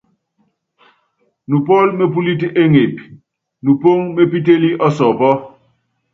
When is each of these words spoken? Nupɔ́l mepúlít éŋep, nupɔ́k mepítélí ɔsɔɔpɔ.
Nupɔ́l 1.49 1.85
mepúlít 1.97 2.41
éŋep, 2.61 2.95
nupɔ́k 3.63 3.97
mepítélí 4.15 4.69
ɔsɔɔpɔ. 4.85 5.29